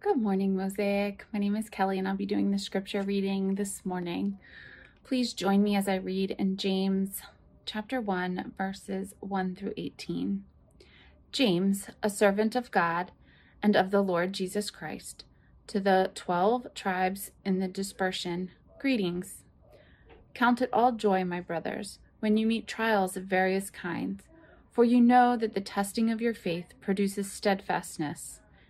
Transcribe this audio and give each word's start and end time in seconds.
Good 0.00 0.22
morning, 0.22 0.56
Mosaic. 0.56 1.26
My 1.32 1.40
name 1.40 1.56
is 1.56 1.68
Kelly, 1.68 1.98
and 1.98 2.06
I'll 2.06 2.14
be 2.14 2.24
doing 2.24 2.52
the 2.52 2.58
scripture 2.60 3.02
reading 3.02 3.56
this 3.56 3.84
morning. 3.84 4.38
Please 5.02 5.32
join 5.32 5.60
me 5.60 5.74
as 5.74 5.88
I 5.88 5.96
read 5.96 6.36
in 6.38 6.56
James 6.56 7.20
chapter 7.66 8.00
1, 8.00 8.52
verses 8.56 9.16
1 9.18 9.56
through 9.56 9.72
18. 9.76 10.44
James, 11.32 11.90
a 12.00 12.08
servant 12.08 12.54
of 12.54 12.70
God 12.70 13.10
and 13.60 13.74
of 13.74 13.90
the 13.90 14.00
Lord 14.00 14.34
Jesus 14.34 14.70
Christ, 14.70 15.24
to 15.66 15.80
the 15.80 16.12
twelve 16.14 16.72
tribes 16.76 17.32
in 17.44 17.58
the 17.58 17.66
dispersion, 17.66 18.52
greetings. 18.78 19.42
Count 20.32 20.62
it 20.62 20.70
all 20.72 20.92
joy, 20.92 21.24
my 21.24 21.40
brothers, 21.40 21.98
when 22.20 22.36
you 22.36 22.46
meet 22.46 22.68
trials 22.68 23.16
of 23.16 23.24
various 23.24 23.68
kinds, 23.68 24.22
for 24.70 24.84
you 24.84 25.00
know 25.00 25.36
that 25.36 25.54
the 25.54 25.60
testing 25.60 26.08
of 26.08 26.20
your 26.20 26.34
faith 26.34 26.72
produces 26.80 27.32
steadfastness. 27.32 28.38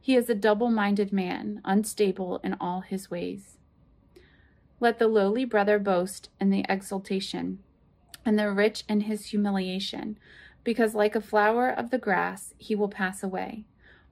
He 0.00 0.16
is 0.16 0.30
a 0.30 0.34
double 0.34 0.70
minded 0.70 1.12
man, 1.12 1.60
unstable 1.64 2.40
in 2.42 2.54
all 2.60 2.80
his 2.80 3.10
ways. 3.10 3.58
Let 4.80 4.98
the 4.98 5.08
lowly 5.08 5.44
brother 5.44 5.78
boast 5.78 6.30
in 6.40 6.50
the 6.50 6.64
exaltation, 6.68 7.58
and 8.24 8.38
the 8.38 8.50
rich 8.50 8.84
in 8.88 9.02
his 9.02 9.26
humiliation, 9.26 10.18
because 10.64 10.94
like 10.94 11.16
a 11.16 11.20
flower 11.20 11.68
of 11.68 11.90
the 11.90 11.98
grass 11.98 12.54
he 12.58 12.74
will 12.74 12.88
pass 12.88 13.22
away. 13.22 13.64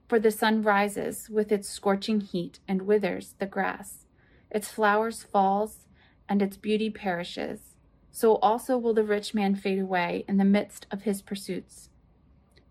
For 0.07 0.19
the 0.19 0.31
sun 0.31 0.61
rises 0.61 1.29
with 1.29 1.51
its 1.51 1.69
scorching 1.69 2.21
heat 2.21 2.59
and 2.67 2.83
withers 2.83 3.35
the 3.39 3.45
grass. 3.45 4.05
Its 4.49 4.69
flowers 4.69 5.23
falls, 5.23 5.85
and 6.29 6.41
its 6.41 6.57
beauty 6.57 6.89
perishes. 6.89 7.75
So 8.11 8.35
also 8.37 8.77
will 8.77 8.93
the 8.93 9.03
rich 9.03 9.33
man 9.33 9.55
fade 9.55 9.79
away 9.79 10.25
in 10.27 10.37
the 10.37 10.45
midst 10.45 10.87
of 10.91 11.03
his 11.03 11.21
pursuits. 11.21 11.89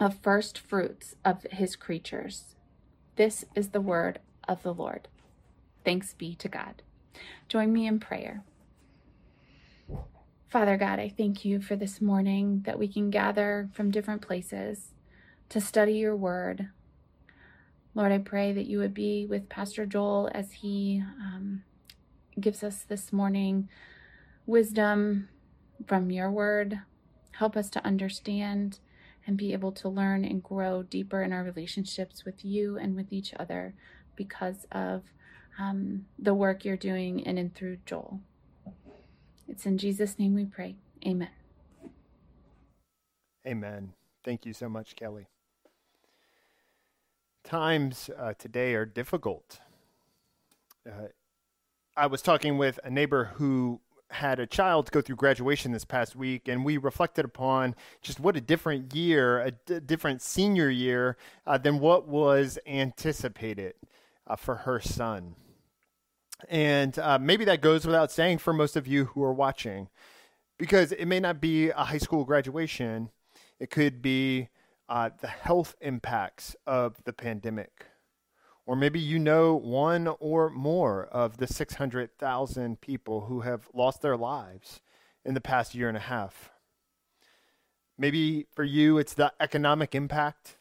of 0.00 0.18
first 0.22 0.58
fruits 0.58 1.16
of 1.24 1.44
his 1.50 1.76
creatures. 1.76 2.56
This 3.16 3.44
is 3.54 3.70
the 3.70 3.80
word 3.80 4.20
of 4.48 4.62
the 4.62 4.74
Lord. 4.74 5.08
Thanks 5.84 6.14
be 6.14 6.34
to 6.36 6.48
God. 6.48 6.82
Join 7.48 7.72
me 7.72 7.86
in 7.86 8.00
prayer. 8.00 8.44
Father 10.48 10.76
God, 10.76 10.98
I 10.98 11.08
thank 11.08 11.44
you 11.44 11.60
for 11.60 11.76
this 11.76 12.00
morning 12.00 12.62
that 12.66 12.78
we 12.78 12.88
can 12.88 13.10
gather 13.10 13.68
from 13.74 13.90
different 13.90 14.22
places 14.22 14.92
to 15.50 15.60
study 15.60 15.94
your 15.94 16.16
word, 16.16 16.68
Lord, 17.96 18.12
I 18.12 18.18
pray 18.18 18.52
that 18.52 18.66
you 18.66 18.78
would 18.78 18.92
be 18.92 19.24
with 19.24 19.48
Pastor 19.48 19.86
Joel 19.86 20.28
as 20.34 20.52
he 20.52 21.02
um, 21.18 21.62
gives 22.38 22.62
us 22.62 22.84
this 22.86 23.10
morning 23.10 23.70
wisdom 24.44 25.30
from 25.86 26.10
your 26.10 26.30
word. 26.30 26.78
Help 27.32 27.56
us 27.56 27.70
to 27.70 27.86
understand 27.86 28.80
and 29.26 29.36
be 29.36 29.52
able 29.52 29.72
to 29.72 29.88
learn 29.88 30.24
and 30.24 30.42
grow 30.42 30.82
deeper 30.82 31.22
in 31.22 31.32
our 31.32 31.42
relationships 31.42 32.24
with 32.24 32.44
you 32.44 32.76
and 32.78 32.94
with 32.94 33.12
each 33.12 33.34
other 33.38 33.74
because 34.14 34.66
of 34.72 35.02
um, 35.58 36.06
the 36.18 36.34
work 36.34 36.64
you're 36.64 36.76
doing 36.76 37.20
in 37.20 37.38
and 37.38 37.54
through 37.54 37.78
Joel. 37.86 38.20
It's 39.48 39.66
in 39.66 39.78
Jesus' 39.78 40.18
name 40.18 40.34
we 40.34 40.44
pray. 40.44 40.76
Amen. 41.06 41.30
Amen. 43.46 43.92
Thank 44.24 44.44
you 44.44 44.52
so 44.52 44.68
much, 44.68 44.96
Kelly 44.96 45.28
times 47.46 48.10
uh, 48.18 48.34
today 48.38 48.74
are 48.74 48.84
difficult. 48.84 49.60
Uh, 50.86 51.08
I 51.96 52.06
was 52.08 52.20
talking 52.20 52.58
with 52.58 52.78
a 52.84 52.90
neighbor 52.90 53.30
who 53.36 53.80
had 54.10 54.38
a 54.38 54.46
child 54.46 54.90
go 54.92 55.00
through 55.00 55.16
graduation 55.16 55.72
this 55.72 55.84
past 55.84 56.14
week, 56.14 56.48
and 56.48 56.64
we 56.64 56.76
reflected 56.76 57.24
upon 57.24 57.74
just 58.02 58.20
what 58.20 58.36
a 58.36 58.40
different 58.40 58.94
year, 58.94 59.40
a 59.40 59.50
d- 59.50 59.80
different 59.80 60.22
senior 60.22 60.70
year 60.70 61.16
uh, 61.46 61.58
than 61.58 61.80
what 61.80 62.06
was 62.06 62.58
anticipated 62.66 63.74
uh, 64.26 64.36
for 64.36 64.56
her 64.56 64.80
son. 64.80 65.34
And 66.48 66.98
uh, 66.98 67.18
maybe 67.18 67.44
that 67.46 67.60
goes 67.60 67.86
without 67.86 68.12
saying 68.12 68.38
for 68.38 68.52
most 68.52 68.76
of 68.76 68.86
you 68.86 69.06
who 69.06 69.22
are 69.22 69.32
watching, 69.32 69.88
because 70.58 70.92
it 70.92 71.06
may 71.06 71.20
not 71.20 71.40
be 71.40 71.70
a 71.70 71.84
high 71.84 71.98
school 71.98 72.24
graduation, 72.24 73.10
it 73.58 73.70
could 73.70 74.02
be 74.02 74.48
uh, 74.88 75.10
the 75.20 75.28
health 75.28 75.74
impacts 75.80 76.54
of 76.66 77.02
the 77.04 77.12
pandemic. 77.12 77.86
Or 78.66 78.74
maybe 78.74 78.98
you 78.98 79.20
know 79.20 79.54
one 79.54 80.08
or 80.18 80.50
more 80.50 81.06
of 81.06 81.36
the 81.36 81.46
600,000 81.46 82.80
people 82.80 83.26
who 83.26 83.42
have 83.42 83.68
lost 83.72 84.02
their 84.02 84.16
lives 84.16 84.80
in 85.24 85.34
the 85.34 85.40
past 85.40 85.74
year 85.74 85.88
and 85.88 85.96
a 85.96 86.00
half. 86.00 86.50
Maybe 87.96 88.46
for 88.52 88.64
you, 88.64 88.98
it's 88.98 89.14
the 89.14 89.32
economic 89.40 89.94
impact 89.94 90.56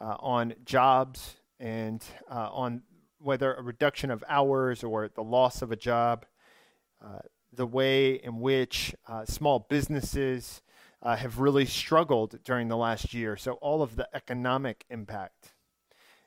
uh, 0.00 0.16
on 0.20 0.54
jobs 0.64 1.36
and 1.58 2.04
uh, 2.30 2.48
on 2.52 2.82
whether 3.18 3.54
a 3.54 3.62
reduction 3.62 4.10
of 4.10 4.22
hours 4.28 4.84
or 4.84 5.08
the 5.08 5.22
loss 5.22 5.60
of 5.60 5.72
a 5.72 5.76
job, 5.76 6.26
uh, 7.04 7.18
the 7.52 7.66
way 7.66 8.14
in 8.14 8.40
which 8.40 8.94
uh, 9.08 9.24
small 9.24 9.66
businesses 9.68 10.62
uh, 11.02 11.16
have 11.16 11.38
really 11.38 11.66
struggled 11.66 12.38
during 12.44 12.68
the 12.68 12.76
last 12.76 13.12
year. 13.12 13.36
So, 13.36 13.52
all 13.54 13.82
of 13.82 13.96
the 13.96 14.08
economic 14.14 14.84
impact. 14.88 15.53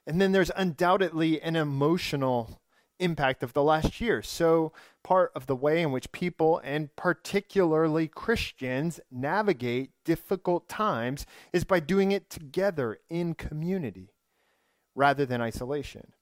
And 0.08 0.22
then 0.22 0.32
there's 0.32 0.52
undoubtedly 0.56 1.42
an 1.42 1.58
emotional 1.58 2.62
impact 2.98 3.44
of 3.44 3.52
the 3.52 3.62
last 3.62 4.00
year. 4.00 4.22
So, 4.22 4.72
part 5.04 5.32
of 5.36 5.48
the 5.48 5.56
way 5.56 5.82
in 5.82 5.92
which 5.92 6.14
people, 6.14 6.62
and 6.64 6.96
particularly 6.96 8.08
Christians, 8.08 9.02
navigate 9.12 9.92
difficult 10.06 10.70
times 10.70 11.26
is 11.52 11.66
by 11.66 11.82
doing 11.82 12.14
it 12.14 12.30
together 12.30 13.00
in 13.10 13.36
community 13.36 14.14
rather 14.96 15.26
than 15.26 15.42
isolation. 15.42 16.14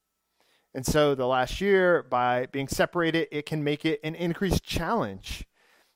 And 0.73 0.83
so, 0.83 1.13
the 1.13 1.27
last 1.27 1.61
year, 1.61 2.01
by 2.01 2.47
being 2.47 2.67
separated, 2.67 3.27
it 3.31 3.45
can 3.45 3.63
make 3.63 3.85
it 3.85 3.99
an 4.03 4.15
increased 4.15 4.63
challenge 4.63 5.45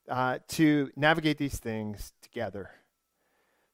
uh, 0.07 0.37
to 0.49 0.91
navigate 0.95 1.39
these 1.39 1.57
things 1.57 2.13
together. 2.21 2.69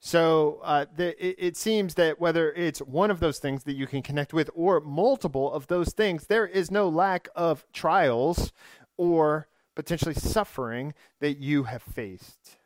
So 0.05 0.59
uh, 0.63 0.85
the, 0.95 1.15
it, 1.19 1.35
it 1.39 1.57
seems 1.57 1.95
that 1.95 2.21
whether 2.21 2.51
it's 2.51 2.77
one 2.77 3.09
of 3.09 3.19
those 3.19 3.39
things 3.39 3.63
that 3.63 3.75
you 3.75 3.87
can 3.87 4.03
connect 4.03 4.35
with 4.35 4.51
or 4.53 4.79
multiple 4.79 5.51
of 5.51 5.65
those 5.65 5.93
things, 5.93 6.27
there 6.27 6.45
is 6.45 6.69
no 6.69 6.87
lack 6.87 7.27
of 7.35 7.65
trials 7.73 8.53
or 8.97 9.47
potentially 9.73 10.13
suffering 10.13 10.93
that 11.21 11.39
you 11.39 11.63
have 11.63 11.81
faced. 11.81 12.57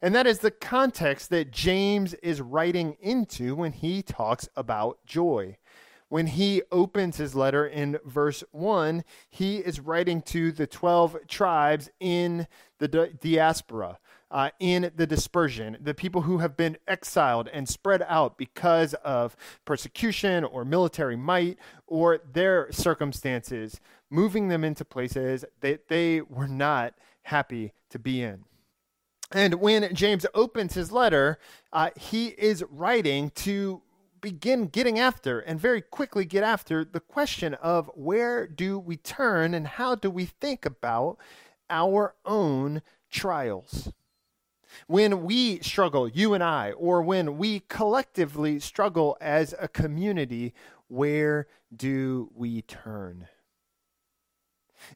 And 0.00 0.14
that 0.14 0.28
is 0.28 0.38
the 0.38 0.52
context 0.52 1.30
that 1.30 1.50
James 1.50 2.14
is 2.14 2.40
writing 2.40 2.96
into 3.00 3.56
when 3.56 3.72
he 3.72 4.00
talks 4.00 4.48
about 4.54 5.04
joy. 5.04 5.56
When 6.10 6.26
he 6.26 6.62
opens 6.72 7.18
his 7.18 7.36
letter 7.36 7.64
in 7.64 7.96
verse 8.04 8.42
1, 8.50 9.04
he 9.30 9.58
is 9.58 9.78
writing 9.78 10.22
to 10.22 10.50
the 10.50 10.66
12 10.66 11.28
tribes 11.28 11.88
in 12.00 12.48
the 12.80 12.88
diaspora, 12.88 13.96
uh, 14.28 14.50
in 14.58 14.90
the 14.96 15.06
dispersion, 15.06 15.78
the 15.80 15.94
people 15.94 16.22
who 16.22 16.38
have 16.38 16.56
been 16.56 16.78
exiled 16.88 17.46
and 17.52 17.68
spread 17.68 18.04
out 18.08 18.36
because 18.36 18.94
of 19.04 19.36
persecution 19.64 20.42
or 20.42 20.64
military 20.64 21.14
might 21.14 21.58
or 21.86 22.18
their 22.32 22.72
circumstances, 22.72 23.80
moving 24.10 24.48
them 24.48 24.64
into 24.64 24.84
places 24.84 25.44
that 25.60 25.86
they 25.86 26.22
were 26.22 26.48
not 26.48 26.92
happy 27.22 27.72
to 27.88 28.00
be 28.00 28.20
in. 28.20 28.44
And 29.30 29.54
when 29.54 29.94
James 29.94 30.26
opens 30.34 30.74
his 30.74 30.90
letter, 30.90 31.38
uh, 31.72 31.90
he 31.94 32.28
is 32.30 32.64
writing 32.68 33.30
to 33.36 33.82
begin 34.20 34.66
getting 34.66 34.98
after 34.98 35.40
and 35.40 35.60
very 35.60 35.80
quickly 35.80 36.24
get 36.24 36.42
after 36.42 36.84
the 36.84 37.00
question 37.00 37.54
of 37.54 37.90
where 37.94 38.46
do 38.46 38.78
we 38.78 38.96
turn 38.96 39.54
and 39.54 39.66
how 39.66 39.94
do 39.94 40.10
we 40.10 40.26
think 40.26 40.64
about 40.64 41.18
our 41.68 42.14
own 42.24 42.82
trials. 43.10 43.92
When 44.86 45.24
we 45.24 45.60
struggle, 45.60 46.08
you 46.08 46.34
and 46.34 46.42
I, 46.44 46.72
or 46.72 47.02
when 47.02 47.38
we 47.38 47.60
collectively 47.60 48.60
struggle 48.60 49.16
as 49.20 49.54
a 49.58 49.68
community, 49.68 50.54
where 50.88 51.46
do 51.74 52.30
we 52.34 52.62
turn? 52.62 53.28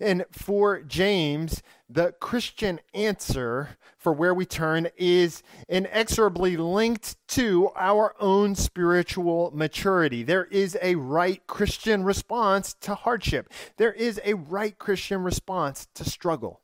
And 0.01 0.25
for 0.31 0.81
James, 0.83 1.63
the 1.89 2.13
Christian 2.13 2.81
answer 2.93 3.77
for 3.97 4.13
where 4.13 4.35
we 4.35 4.47
turn 4.47 4.89
is 4.97 5.43
inexorably 5.69 6.57
linked 6.57 7.17
to 7.29 7.71
our 7.77 8.15
own 8.21 8.55
spiritual 8.55 9.51
maturity. 9.55 10.23
There 10.23 10.47
is 10.47 10.77
a 10.83 10.95
right 10.97 11.47
Christian 11.47 12.05
response 12.05 12.75
to 12.81 12.95
hardship, 12.95 13.53
there 13.77 13.93
is 13.93 14.21
a 14.25 14.35
right 14.35 14.77
Christian 14.79 15.23
response 15.23 15.89
to 15.95 16.05
struggle, 16.05 16.61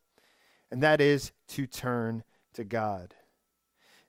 and 0.71 0.83
that 0.83 1.01
is 1.01 1.33
to 1.49 1.67
turn 1.67 2.25
to 2.55 2.65
God. 2.65 3.15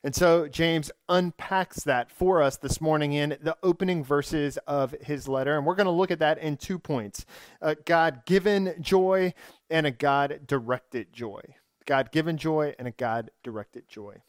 And 0.03 0.15
so 0.15 0.47
James 0.47 0.91
unpacks 1.09 1.83
that 1.83 2.11
for 2.11 2.41
us 2.41 2.57
this 2.57 2.81
morning 2.81 3.13
in 3.13 3.37
the 3.41 3.55
opening 3.61 4.03
verses 4.03 4.57
of 4.65 4.95
his 5.01 5.27
letter. 5.27 5.55
And 5.55 5.65
we're 5.65 5.75
going 5.75 5.85
to 5.85 5.91
look 5.91 6.09
at 6.09 6.19
that 6.19 6.39
in 6.39 6.57
two 6.57 6.79
points 6.79 7.25
a 7.61 7.75
God 7.75 8.25
given 8.25 8.75
joy 8.79 9.33
and 9.69 9.85
a 9.85 9.91
God 9.91 10.41
directed 10.47 11.13
joy. 11.13 11.41
God 11.85 12.11
given 12.11 12.37
joy 12.37 12.73
and 12.79 12.87
a 12.87 12.91
God 12.91 13.31
directed 13.43 13.87
joy. 13.87 14.21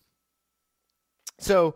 So, 1.38 1.74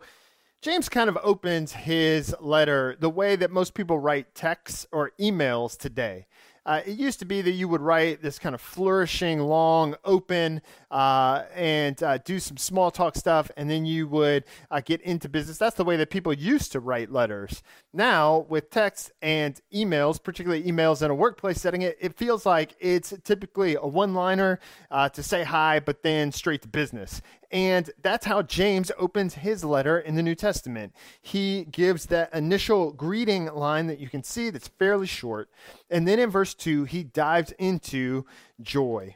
James 0.61 0.89
kind 0.89 1.07
of 1.07 1.19
opens 1.21 1.71
his 1.71 2.35
letter 2.39 2.97
the 2.99 3.11
way 3.11 3.35
that 3.35 3.51
most 3.51 3.75
people 3.75 3.99
write 3.99 4.33
texts 4.33 4.87
or 4.91 5.11
emails 5.19 5.77
today. 5.77 6.25
Uh, 6.67 6.81
it 6.85 6.99
used 6.99 7.17
to 7.17 7.25
be 7.25 7.41
that 7.41 7.51
you 7.51 7.65
would 7.65 7.79
write 7.79 8.21
this 8.21 8.37
kind 8.37 8.53
of 8.53 8.59
flourishing, 8.59 9.39
long, 9.39 9.95
open, 10.03 10.61
uh, 10.91 11.43
and 11.55 12.03
uh, 12.03 12.17
do 12.19 12.39
some 12.39 12.57
small 12.57 12.91
talk 12.91 13.15
stuff, 13.15 13.49
and 13.55 13.69
then 13.69 13.85
you 13.85 14.05
would 14.05 14.43
uh, 14.69 14.81
get 14.83 14.99
into 15.01 15.29
business. 15.29 15.57
That's 15.57 15.77
the 15.77 15.85
way 15.85 15.95
that 15.95 16.09
people 16.09 16.33
used 16.33 16.73
to 16.73 16.81
write 16.81 17.09
letters. 17.09 17.63
Now, 17.93 18.45
with 18.49 18.69
text 18.69 19.13
and 19.21 19.59
emails, 19.73 20.21
particularly 20.21 20.63
emails 20.63 21.01
in 21.01 21.09
a 21.09 21.15
workplace 21.15 21.61
setting, 21.61 21.83
it, 21.83 21.97
it 22.01 22.17
feels 22.17 22.45
like 22.45 22.75
it's 22.81 23.13
typically 23.23 23.75
a 23.75 23.87
one 23.87 24.13
liner 24.13 24.59
uh, 24.91 25.07
to 25.09 25.23
say 25.23 25.45
hi, 25.45 25.79
but 25.79 26.03
then 26.03 26.33
straight 26.33 26.61
to 26.63 26.67
business. 26.67 27.21
And 27.49 27.89
that's 28.01 28.25
how 28.25 28.41
James 28.41 28.91
opens 28.97 29.35
his 29.35 29.63
letter 29.63 29.97
in 29.97 30.15
the 30.15 30.23
New 30.23 30.35
Testament. 30.35 30.93
He 31.21 31.65
gives 31.65 32.07
that 32.07 32.33
initial 32.33 32.91
greeting 32.91 33.45
line 33.45 33.87
that 33.87 33.99
you 33.99 34.09
can 34.09 34.23
see 34.23 34.49
that's 34.49 34.67
fairly 34.67 35.07
short. 35.07 35.49
And 35.89 36.05
then 36.07 36.19
in 36.19 36.29
verse 36.29 36.53
2, 36.53 36.83
he 36.83 37.03
dives 37.03 37.53
into 37.53 38.25
joy 38.61 39.15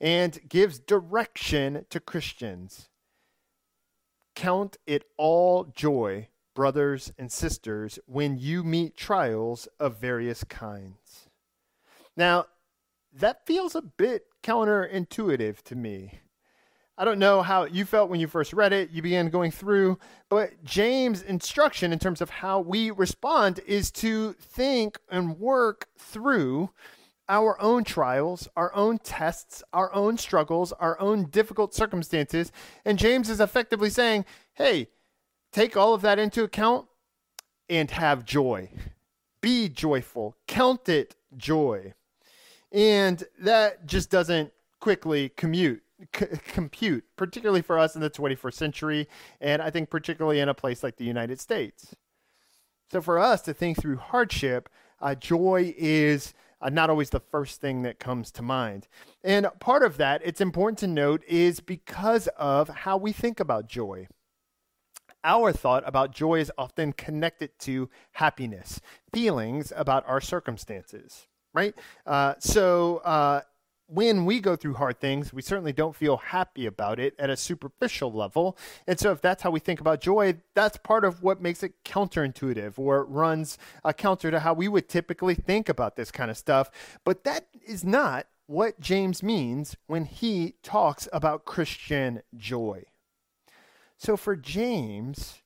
and 0.00 0.38
gives 0.48 0.78
direction 0.78 1.86
to 1.88 1.98
Christians. 1.98 2.90
Count 4.34 4.76
it 4.86 5.04
all 5.16 5.64
joy, 5.64 6.28
brothers 6.54 7.12
and 7.16 7.32
sisters, 7.32 7.98
when 8.06 8.36
you 8.36 8.62
meet 8.62 8.98
trials 8.98 9.66
of 9.80 9.98
various 9.98 10.44
kinds. 10.44 11.30
Now, 12.16 12.46
that 13.12 13.46
feels 13.46 13.74
a 13.74 13.80
bit 13.80 14.26
counterintuitive 14.42 15.62
to 15.62 15.74
me. 15.74 16.20
I 16.96 17.04
don't 17.04 17.18
know 17.18 17.42
how 17.42 17.64
you 17.64 17.84
felt 17.84 18.08
when 18.08 18.20
you 18.20 18.28
first 18.28 18.52
read 18.52 18.72
it. 18.72 18.90
You 18.90 19.02
began 19.02 19.28
going 19.28 19.50
through, 19.50 19.98
but 20.28 20.62
James' 20.62 21.22
instruction 21.22 21.92
in 21.92 21.98
terms 21.98 22.20
of 22.20 22.30
how 22.30 22.60
we 22.60 22.92
respond 22.92 23.60
is 23.66 23.90
to 23.92 24.34
think 24.34 24.98
and 25.10 25.38
work 25.38 25.88
through 25.98 26.70
our 27.28 27.60
own 27.60 27.84
trials, 27.84 28.48
our 28.56 28.72
own 28.74 28.98
tests, 28.98 29.62
our 29.72 29.92
own 29.92 30.18
struggles, 30.18 30.72
our 30.72 31.00
own 31.00 31.30
difficult 31.30 31.74
circumstances. 31.74 32.52
And 32.84 32.98
James 32.98 33.28
is 33.28 33.40
effectively 33.40 33.90
saying, 33.90 34.24
hey, 34.54 34.88
take 35.52 35.76
all 35.76 35.94
of 35.94 36.02
that 36.02 36.18
into 36.20 36.44
account 36.44 36.86
and 37.68 37.90
have 37.90 38.24
joy. 38.24 38.70
Be 39.40 39.68
joyful, 39.68 40.36
count 40.46 40.88
it 40.88 41.16
joy. 41.36 41.94
And 42.70 43.24
that 43.40 43.86
just 43.86 44.10
doesn't 44.10 44.52
quickly 44.80 45.30
commute 45.30 45.83
c- 46.14 46.26
compute, 46.46 47.04
particularly 47.16 47.62
for 47.62 47.78
us 47.78 47.94
in 47.94 48.00
the 48.00 48.10
21st 48.10 48.54
century, 48.54 49.08
and 49.40 49.62
I 49.62 49.70
think 49.70 49.90
particularly 49.90 50.40
in 50.40 50.48
a 50.48 50.54
place 50.54 50.82
like 50.82 50.96
the 50.96 51.04
United 51.04 51.40
States. 51.40 51.94
So 52.90 53.00
for 53.00 53.18
us 53.18 53.42
to 53.42 53.54
think 53.54 53.80
through 53.80 53.96
hardship, 53.96 54.68
uh, 55.00 55.14
joy 55.14 55.74
is 55.76 56.34
uh, 56.60 56.70
not 56.70 56.90
always 56.90 57.10
the 57.10 57.20
first 57.20 57.60
thing 57.60 57.82
that 57.82 57.98
comes 57.98 58.30
to 58.32 58.42
mind. 58.42 58.88
And 59.22 59.48
part 59.60 59.82
of 59.82 59.96
that, 59.98 60.22
it's 60.24 60.40
important 60.40 60.78
to 60.78 60.86
note, 60.86 61.22
is 61.28 61.60
because 61.60 62.26
of 62.38 62.68
how 62.68 62.96
we 62.96 63.12
think 63.12 63.40
about 63.40 63.68
joy. 63.68 64.06
Our 65.22 65.52
thought 65.52 65.82
about 65.86 66.12
joy 66.12 66.40
is 66.40 66.52
often 66.58 66.92
connected 66.92 67.58
to 67.60 67.88
happiness, 68.12 68.80
feelings 69.12 69.72
about 69.74 70.06
our 70.06 70.20
circumstances, 70.20 71.26
right? 71.54 71.74
Uh, 72.06 72.34
so, 72.38 72.98
uh, 72.98 73.40
when 73.86 74.24
we 74.24 74.40
go 74.40 74.56
through 74.56 74.74
hard 74.74 74.98
things, 74.98 75.32
we 75.32 75.42
certainly 75.42 75.72
don't 75.72 75.94
feel 75.94 76.16
happy 76.16 76.66
about 76.66 76.98
it 76.98 77.14
at 77.18 77.30
a 77.30 77.36
superficial 77.36 78.12
level. 78.12 78.56
And 78.86 78.98
so, 78.98 79.12
if 79.12 79.20
that's 79.20 79.42
how 79.42 79.50
we 79.50 79.60
think 79.60 79.80
about 79.80 80.00
joy, 80.00 80.36
that's 80.54 80.78
part 80.78 81.04
of 81.04 81.22
what 81.22 81.42
makes 81.42 81.62
it 81.62 81.84
counterintuitive 81.84 82.78
or 82.78 83.04
runs 83.04 83.58
a 83.84 83.92
counter 83.92 84.30
to 84.30 84.40
how 84.40 84.54
we 84.54 84.68
would 84.68 84.88
typically 84.88 85.34
think 85.34 85.68
about 85.68 85.96
this 85.96 86.10
kind 86.10 86.30
of 86.30 86.38
stuff. 86.38 86.70
But 87.04 87.24
that 87.24 87.46
is 87.66 87.84
not 87.84 88.26
what 88.46 88.80
James 88.80 89.22
means 89.22 89.76
when 89.86 90.04
he 90.04 90.54
talks 90.62 91.08
about 91.12 91.44
Christian 91.44 92.22
joy. 92.36 92.84
So, 93.98 94.16
for 94.16 94.34
James, 94.34 95.42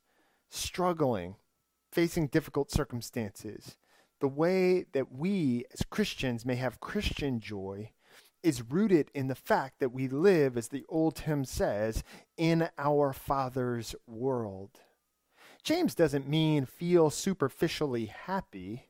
struggling, 0.48 1.36
facing 1.90 2.28
difficult 2.28 2.70
circumstances, 2.70 3.76
the 4.20 4.28
way 4.28 4.84
that 4.92 5.12
we 5.12 5.64
as 5.72 5.82
Christians 5.82 6.44
may 6.44 6.56
have 6.56 6.80
Christian 6.80 7.40
joy 7.40 7.90
is 8.42 8.62
rooted 8.62 9.10
in 9.14 9.28
the 9.28 9.34
fact 9.34 9.80
that 9.80 9.92
we 9.92 10.08
live, 10.08 10.56
as 10.56 10.68
the 10.68 10.84
old 10.88 11.20
hymn 11.20 11.44
says, 11.44 12.04
in 12.36 12.68
our 12.78 13.12
Father's 13.12 13.94
world. 14.06 14.80
James 15.62 15.94
doesn't 15.94 16.28
mean 16.28 16.64
feel 16.64 17.10
superficially 17.10 18.06
happy 18.06 18.88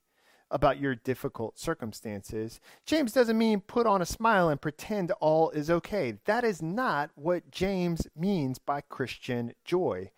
about 0.50 0.80
your 0.80 0.94
difficult 0.94 1.58
circumstances. 1.58 2.60
James 2.86 3.12
doesn't 3.12 3.36
mean 3.36 3.60
put 3.60 3.86
on 3.86 4.00
a 4.00 4.06
smile 4.06 4.48
and 4.48 4.60
pretend 4.60 5.10
all 5.20 5.50
is 5.50 5.70
okay. 5.70 6.18
That 6.24 6.44
is 6.44 6.62
not 6.62 7.10
what 7.14 7.50
James 7.50 8.06
means 8.16 8.58
by 8.58 8.80
Christian 8.80 9.52
joy, 9.64 10.10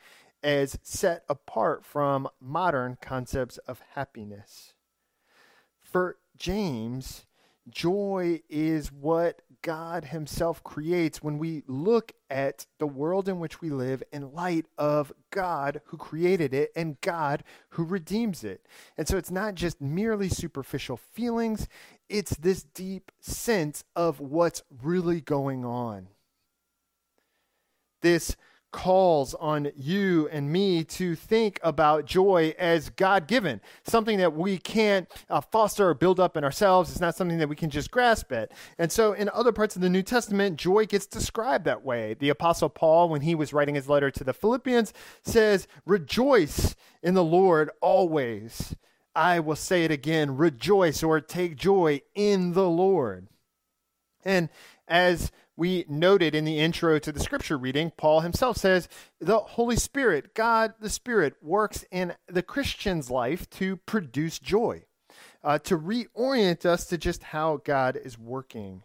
as 0.42 0.78
set 0.82 1.24
apart 1.28 1.84
from 1.84 2.28
modern 2.40 2.96
concepts 3.00 3.58
of 3.58 3.82
happiness. 3.94 4.74
For 5.80 6.18
James, 6.36 7.26
Joy 7.68 8.42
is 8.48 8.90
what 8.90 9.42
God 9.62 10.06
Himself 10.06 10.62
creates 10.64 11.22
when 11.22 11.38
we 11.38 11.62
look 11.66 12.12
at 12.30 12.66
the 12.78 12.86
world 12.86 13.28
in 13.28 13.38
which 13.38 13.60
we 13.60 13.70
live 13.70 14.02
in 14.12 14.32
light 14.32 14.66
of 14.78 15.12
God 15.30 15.80
who 15.86 15.96
created 15.96 16.54
it 16.54 16.72
and 16.74 17.00
God 17.00 17.44
who 17.70 17.84
redeems 17.84 18.44
it. 18.44 18.66
And 18.96 19.06
so 19.06 19.16
it's 19.16 19.30
not 19.30 19.54
just 19.54 19.80
merely 19.80 20.28
superficial 20.28 20.96
feelings, 20.96 21.68
it's 22.08 22.36
this 22.36 22.62
deep 22.62 23.12
sense 23.20 23.84
of 23.94 24.20
what's 24.20 24.62
really 24.82 25.20
going 25.20 25.64
on. 25.64 26.08
This 28.00 28.36
calls 28.72 29.34
on 29.34 29.70
you 29.76 30.28
and 30.30 30.50
me 30.50 30.84
to 30.84 31.14
think 31.14 31.58
about 31.62 32.04
joy 32.04 32.54
as 32.58 32.90
God 32.90 33.26
given, 33.26 33.60
something 33.84 34.18
that 34.18 34.34
we 34.34 34.58
can't 34.58 35.08
uh, 35.28 35.40
foster 35.40 35.88
or 35.88 35.94
build 35.94 36.20
up 36.20 36.36
in 36.36 36.44
ourselves. 36.44 36.90
It's 36.90 37.00
not 37.00 37.16
something 37.16 37.38
that 37.38 37.48
we 37.48 37.56
can 37.56 37.70
just 37.70 37.90
grasp 37.90 38.32
it. 38.32 38.52
And 38.78 38.90
so, 38.90 39.12
in 39.12 39.28
other 39.30 39.52
parts 39.52 39.76
of 39.76 39.82
the 39.82 39.90
New 39.90 40.02
Testament, 40.02 40.56
joy 40.56 40.86
gets 40.86 41.06
described 41.06 41.64
that 41.64 41.84
way. 41.84 42.14
The 42.14 42.28
Apostle 42.28 42.68
Paul, 42.68 43.08
when 43.08 43.22
he 43.22 43.34
was 43.34 43.52
writing 43.52 43.74
his 43.74 43.88
letter 43.88 44.10
to 44.10 44.24
the 44.24 44.32
Philippians, 44.32 44.92
says, 45.22 45.66
Rejoice 45.86 46.74
in 47.02 47.14
the 47.14 47.24
Lord 47.24 47.70
always. 47.80 48.74
I 49.14 49.40
will 49.40 49.56
say 49.56 49.84
it 49.84 49.90
again 49.90 50.36
rejoice 50.36 51.02
or 51.02 51.20
take 51.20 51.56
joy 51.56 52.02
in 52.14 52.52
the 52.52 52.68
Lord. 52.68 53.28
And 54.24 54.48
as 54.86 55.32
we 55.60 55.84
noted 55.90 56.34
in 56.34 56.46
the 56.46 56.58
intro 56.58 56.98
to 56.98 57.12
the 57.12 57.20
scripture 57.20 57.58
reading, 57.58 57.92
Paul 57.98 58.20
himself 58.20 58.56
says 58.56 58.88
the 59.20 59.40
Holy 59.40 59.76
Spirit, 59.76 60.34
God 60.34 60.72
the 60.80 60.88
Spirit, 60.88 61.34
works 61.42 61.84
in 61.90 62.14
the 62.26 62.42
Christian's 62.42 63.10
life 63.10 63.48
to 63.50 63.76
produce 63.76 64.38
joy, 64.38 64.84
uh, 65.44 65.58
to 65.58 65.76
reorient 65.76 66.64
us 66.64 66.86
to 66.86 66.96
just 66.96 67.24
how 67.24 67.58
God 67.58 67.98
is 68.02 68.18
working. 68.18 68.84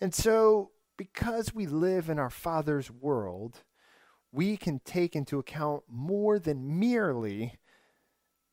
And 0.00 0.14
so, 0.14 0.70
because 0.96 1.54
we 1.54 1.66
live 1.66 2.08
in 2.08 2.18
our 2.18 2.30
Father's 2.30 2.90
world, 2.90 3.60
we 4.32 4.56
can 4.56 4.80
take 4.86 5.14
into 5.14 5.38
account 5.38 5.82
more 5.86 6.38
than 6.38 6.80
merely 6.80 7.58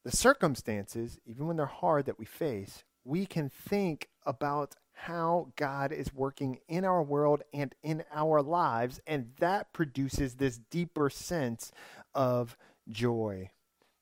the 0.03 0.11
circumstances, 0.11 1.17
even 1.25 1.47
when 1.47 1.55
they're 1.55 1.65
hard, 1.65 2.07
that 2.07 2.19
we 2.19 2.25
face. 2.25 2.83
We 3.05 3.25
can 3.25 3.47
think 3.49 4.09
about 4.25 4.75
how 5.05 5.47
God 5.55 5.91
is 5.91 6.13
working 6.13 6.59
in 6.67 6.85
our 6.85 7.01
world 7.01 7.41
and 7.51 7.73
in 7.81 8.03
our 8.13 8.39
lives, 8.39 8.99
and 9.07 9.31
that 9.39 9.73
produces 9.73 10.35
this 10.35 10.59
deeper 10.69 11.09
sense 11.09 11.71
of 12.13 12.55
joy. 12.87 13.49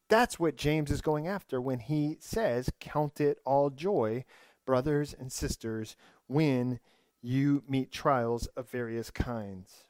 That's 0.09 0.37
what 0.37 0.57
James 0.57 0.91
is 0.91 0.99
going 0.99 1.25
after 1.25 1.61
when 1.61 1.79
he 1.79 2.17
says, 2.19 2.69
Count 2.81 3.21
it 3.21 3.37
all 3.45 3.69
joy, 3.69 4.25
brothers 4.65 5.15
and 5.17 5.31
sisters, 5.31 5.95
when 6.27 6.81
you 7.21 7.63
meet 7.65 7.93
trials 7.93 8.47
of 8.57 8.69
various 8.69 9.09
kinds. 9.09 9.85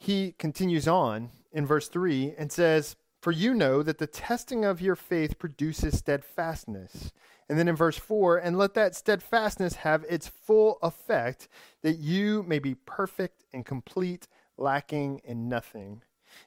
He 0.00 0.34
continues 0.38 0.88
on 0.88 1.30
in 1.52 1.66
verse 1.66 1.86
3 1.88 2.34
and 2.36 2.50
says, 2.50 2.96
For 3.22 3.30
you 3.30 3.54
know 3.54 3.84
that 3.84 3.98
the 3.98 4.08
testing 4.08 4.64
of 4.64 4.80
your 4.80 4.96
faith 4.96 5.38
produces 5.38 5.98
steadfastness. 5.98 7.12
And 7.48 7.58
then 7.58 7.68
in 7.68 7.76
verse 7.76 7.98
4, 7.98 8.38
and 8.38 8.56
let 8.56 8.74
that 8.74 8.94
steadfastness 8.94 9.76
have 9.76 10.04
its 10.08 10.28
full 10.28 10.78
effect, 10.82 11.48
that 11.82 11.98
you 11.98 12.42
may 12.42 12.58
be 12.58 12.74
perfect 12.74 13.44
and 13.52 13.66
complete, 13.66 14.28
lacking 14.56 15.20
in 15.24 15.48
nothing. 15.48 16.02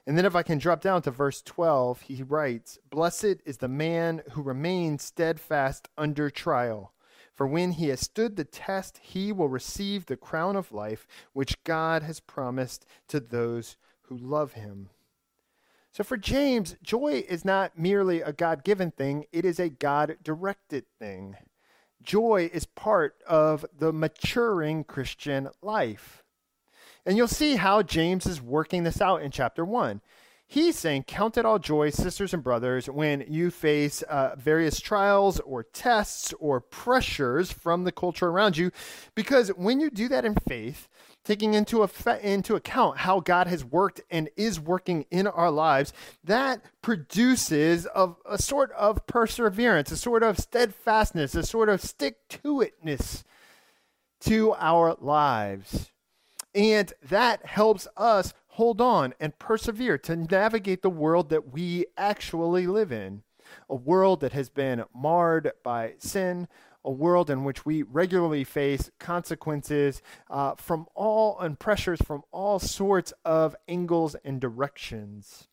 And 0.06 0.18
then 0.18 0.24
if 0.24 0.34
I 0.34 0.42
can 0.42 0.58
drop 0.58 0.80
down 0.80 1.02
to 1.02 1.10
verse 1.10 1.40
12, 1.42 2.02
he 2.02 2.22
writes, 2.22 2.78
Blessed 2.90 3.36
is 3.44 3.58
the 3.58 3.68
man 3.68 4.22
who 4.32 4.42
remains 4.42 5.02
steadfast 5.02 5.88
under 5.96 6.30
trial. 6.30 6.92
For 7.34 7.46
when 7.46 7.72
he 7.72 7.88
has 7.88 8.00
stood 8.00 8.36
the 8.36 8.44
test, 8.44 8.98
he 9.00 9.32
will 9.32 9.48
receive 9.48 10.06
the 10.06 10.16
crown 10.16 10.56
of 10.56 10.72
life 10.72 11.06
which 11.32 11.62
God 11.62 12.02
has 12.02 12.20
promised 12.20 12.84
to 13.08 13.20
those 13.20 13.76
who 14.02 14.16
love 14.16 14.54
him. 14.54 14.90
So 15.92 16.04
for 16.04 16.16
James, 16.16 16.76
joy 16.82 17.24
is 17.28 17.44
not 17.44 17.78
merely 17.78 18.20
a 18.20 18.32
God 18.32 18.64
given 18.64 18.90
thing, 18.90 19.26
it 19.32 19.44
is 19.44 19.58
a 19.58 19.68
God 19.68 20.18
directed 20.22 20.84
thing. 20.98 21.36
Joy 22.02 22.50
is 22.52 22.64
part 22.64 23.16
of 23.26 23.66
the 23.76 23.92
maturing 23.92 24.84
Christian 24.84 25.48
life. 25.60 26.22
And 27.04 27.16
you'll 27.16 27.26
see 27.26 27.56
how 27.56 27.82
James 27.82 28.26
is 28.26 28.40
working 28.40 28.84
this 28.84 29.00
out 29.00 29.22
in 29.22 29.30
chapter 29.30 29.64
1. 29.64 30.00
He's 30.50 30.78
saying, 30.78 31.02
Count 31.02 31.36
it 31.36 31.44
all 31.44 31.58
joy, 31.58 31.90
sisters 31.90 32.32
and 32.32 32.42
brothers, 32.42 32.88
when 32.88 33.22
you 33.28 33.50
face 33.50 34.00
uh, 34.02 34.34
various 34.38 34.80
trials 34.80 35.40
or 35.40 35.62
tests 35.62 36.32
or 36.40 36.58
pressures 36.60 37.52
from 37.52 37.84
the 37.84 37.92
culture 37.92 38.28
around 38.28 38.56
you. 38.56 38.70
Because 39.14 39.48
when 39.50 39.78
you 39.78 39.90
do 39.90 40.08
that 40.08 40.24
in 40.24 40.34
faith, 40.34 40.88
taking 41.24 41.54
into, 41.54 41.82
effect, 41.82 42.24
into 42.24 42.56
account 42.56 42.98
how 42.98 43.20
God 43.20 43.46
has 43.46 43.64
worked 43.64 44.00
and 44.10 44.30
is 44.36 44.58
working 44.58 45.04
in 45.10 45.26
our 45.26 45.50
lives, 45.50 45.92
that 46.24 46.62
produces 46.82 47.86
a, 47.94 48.10
a 48.24 48.38
sort 48.38 48.72
of 48.72 49.06
perseverance, 49.06 49.92
a 49.92 49.96
sort 49.96 50.22
of 50.22 50.38
steadfastness, 50.38 51.34
a 51.34 51.42
sort 51.42 51.68
of 51.68 51.80
stick 51.80 52.16
to 52.28 52.64
itness 52.64 53.24
to 54.20 54.54
our 54.54 54.96
lives. 55.00 55.90
And 56.54 56.92
that 57.08 57.44
helps 57.46 57.86
us 57.96 58.32
hold 58.48 58.80
on 58.80 59.14
and 59.20 59.38
persevere 59.38 59.98
to 59.98 60.16
navigate 60.16 60.82
the 60.82 60.90
world 60.90 61.28
that 61.30 61.52
we 61.52 61.86
actually 61.96 62.66
live 62.66 62.90
in. 62.90 63.22
A 63.70 63.74
world 63.74 64.20
that 64.20 64.32
has 64.32 64.50
been 64.50 64.84
marred 64.94 65.52
by 65.62 65.94
sin, 65.98 66.48
a 66.84 66.90
world 66.90 67.30
in 67.30 67.44
which 67.44 67.66
we 67.66 67.82
regularly 67.82 68.44
face 68.44 68.90
consequences 68.98 70.02
uh, 70.30 70.54
from 70.56 70.86
all 70.94 71.38
and 71.40 71.58
pressures 71.58 72.00
from 72.04 72.22
all 72.30 72.58
sorts 72.58 73.12
of 73.24 73.54
angles 73.68 74.16
and 74.24 74.40
directions. 74.40 75.48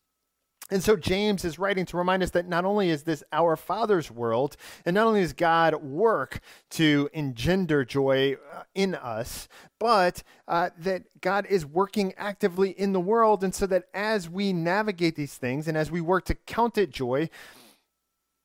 And 0.68 0.82
so 0.82 0.96
James 0.96 1.44
is 1.44 1.60
writing 1.60 1.84
to 1.86 1.96
remind 1.96 2.24
us 2.24 2.30
that 2.30 2.48
not 2.48 2.64
only 2.64 2.90
is 2.90 3.04
this 3.04 3.22
our 3.32 3.54
Father's 3.54 4.10
world, 4.10 4.56
and 4.84 4.94
not 4.94 5.06
only 5.06 5.20
does 5.20 5.32
God 5.32 5.76
work 5.76 6.40
to 6.70 7.08
engender 7.12 7.84
joy 7.84 8.36
uh, 8.52 8.62
in 8.74 8.96
us, 8.96 9.46
but 9.78 10.24
uh, 10.48 10.70
that 10.78 11.04
God 11.20 11.46
is 11.46 11.64
working 11.64 12.14
actively 12.16 12.70
in 12.70 12.92
the 12.92 13.00
world. 13.00 13.44
And 13.44 13.54
so 13.54 13.66
that 13.68 13.84
as 13.94 14.28
we 14.28 14.52
navigate 14.52 15.14
these 15.14 15.36
things 15.36 15.68
and 15.68 15.76
as 15.76 15.92
we 15.92 16.00
work 16.00 16.24
to 16.24 16.34
count 16.34 16.78
it 16.78 16.90
joy, 16.90 17.30